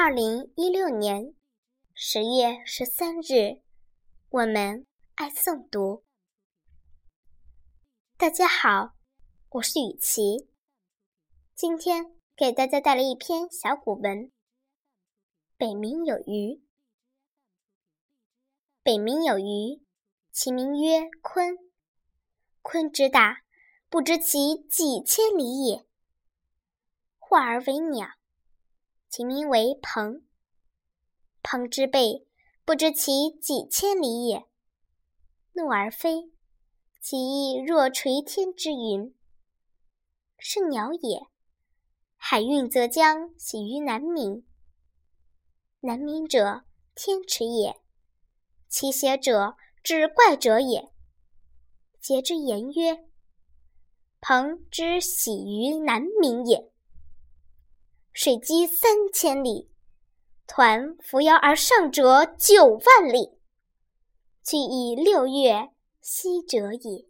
[0.00, 1.34] 二零一六年
[1.92, 3.62] 十月十三日，
[4.28, 4.86] 我们
[5.16, 6.04] 爱诵读。
[8.16, 8.94] 大家好，
[9.48, 10.48] 我是雨琪，
[11.52, 14.30] 今天给大家带来一篇小古文。
[15.56, 16.62] 北冥有鱼，
[18.84, 19.84] 北冥有鱼，
[20.30, 21.58] 其名曰鲲。
[22.62, 23.42] 鲲之大，
[23.88, 25.84] 不知其几千里也。
[27.18, 28.06] 化而为鸟。
[29.18, 30.22] 其名为鹏。
[31.42, 32.24] 鹏之背，
[32.64, 34.46] 不知其几千里也。
[35.54, 36.30] 怒而飞，
[37.00, 39.12] 其翼若垂天之云。
[40.38, 41.26] 是鸟也。
[42.14, 44.44] 海运则将，徙于南冥。
[45.80, 46.62] 南冥者，
[46.94, 47.80] 天池也。
[48.68, 50.92] 其邪者，志怪者也。
[52.00, 53.04] 桀之言曰
[54.22, 56.70] ：“鹏之徙于南冥也。”
[58.12, 59.70] 水击三千里，
[60.46, 63.38] 抟扶摇而上者九万里，
[64.44, 67.06] 去以六月，息者也。